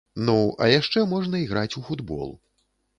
Ну, 0.29 0.35
а 0.63 0.69
яшчэ 0.79 1.05
можна 1.13 1.45
іграць 1.47 1.71
у 1.83 1.85
футбол. 1.91 2.37